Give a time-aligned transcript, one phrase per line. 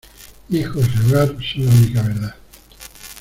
[0.49, 2.35] Hijos y hogar, son la única verdad.